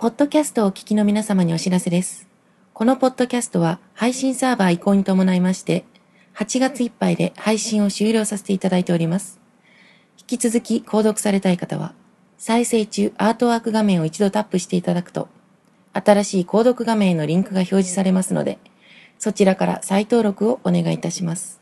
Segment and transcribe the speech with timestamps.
[0.00, 2.26] ポッドキャストをお聞きの皆様にお知らせです。
[2.72, 5.84] このポッドキャストは配信サーバー移行に伴いまして、
[6.36, 9.38] 8月いっぱいで配信を終了させていただいております。
[10.18, 11.92] 引き続き購読されたい方は、
[12.38, 15.28] 再生中アートワーク画面を一度タップしていただくと、
[15.92, 18.58] 新しい購読画面へのリンクが表示されますので、
[19.18, 21.59] そちらから再登録をお願いいたします。